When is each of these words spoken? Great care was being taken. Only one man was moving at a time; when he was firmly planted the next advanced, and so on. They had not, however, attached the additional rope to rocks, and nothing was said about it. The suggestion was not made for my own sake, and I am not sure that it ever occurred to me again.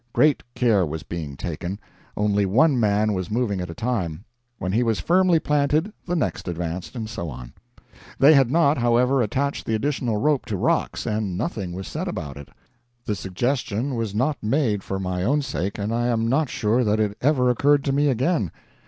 Great 0.13 0.41
care 0.55 0.83
was 0.83 1.03
being 1.03 1.37
taken. 1.37 1.79
Only 2.17 2.43
one 2.43 2.79
man 2.79 3.13
was 3.13 3.29
moving 3.29 3.61
at 3.61 3.69
a 3.69 3.75
time; 3.75 4.23
when 4.57 4.71
he 4.71 4.81
was 4.81 4.99
firmly 4.99 5.37
planted 5.37 5.93
the 6.07 6.15
next 6.15 6.47
advanced, 6.47 6.95
and 6.95 7.07
so 7.07 7.29
on. 7.29 7.53
They 8.17 8.33
had 8.33 8.49
not, 8.49 8.79
however, 8.79 9.21
attached 9.21 9.67
the 9.67 9.75
additional 9.75 10.17
rope 10.17 10.47
to 10.47 10.57
rocks, 10.57 11.05
and 11.05 11.37
nothing 11.37 11.71
was 11.71 11.87
said 11.87 12.07
about 12.07 12.35
it. 12.35 12.49
The 13.05 13.13
suggestion 13.13 13.93
was 13.93 14.15
not 14.15 14.41
made 14.41 14.81
for 14.81 14.97
my 14.99 15.21
own 15.23 15.43
sake, 15.43 15.77
and 15.77 15.93
I 15.93 16.07
am 16.07 16.27
not 16.27 16.49
sure 16.49 16.83
that 16.83 16.99
it 16.99 17.15
ever 17.21 17.51
occurred 17.51 17.83
to 17.83 17.91
me 17.93 18.07
again. 18.07 18.49